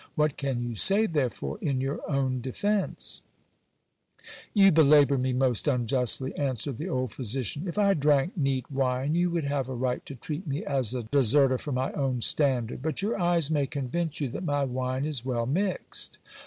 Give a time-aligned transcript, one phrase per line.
[0.15, 3.21] What can you say, there fore, in your own defence?
[4.51, 7.67] You belabour me most unjustly, answered the old physician.
[7.67, 11.03] If I drank neat wine, you would have a right to treat me as a
[11.03, 15.05] deserter from my own stand ard; but your eyes may convince you that my wine
[15.05, 16.17] is well mixed.